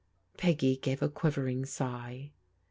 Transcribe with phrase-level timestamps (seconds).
[0.35, 2.31] Peggy gave a quivering sigh.